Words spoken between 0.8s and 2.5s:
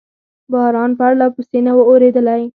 پرلپسې نه و اورېدلی.